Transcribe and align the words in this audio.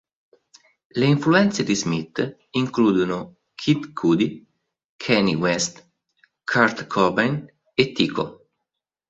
Le 0.97 1.05
influenze 1.05 1.61
di 1.63 1.75
Smith 1.75 2.47
includono 2.61 3.19
Kid 3.53 3.93
Cudi, 3.93 4.29
Kanye 5.03 5.35
West, 5.43 5.75
Kurt 6.43 6.87
Cobain 6.87 7.37
e 7.75 7.83
Tycho. 7.93 8.25